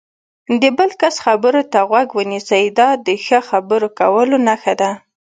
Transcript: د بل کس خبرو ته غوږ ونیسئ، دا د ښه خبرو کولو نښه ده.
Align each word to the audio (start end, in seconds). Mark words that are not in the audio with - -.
د 0.61 0.63
بل 0.77 0.91
کس 1.01 1.15
خبرو 1.25 1.61
ته 1.71 1.79
غوږ 1.89 2.09
ونیسئ، 2.19 2.63
دا 2.79 2.89
د 3.05 3.07
ښه 3.25 3.39
خبرو 3.49 3.87
کولو 3.99 4.37
نښه 4.47 4.73
ده. 4.81 4.91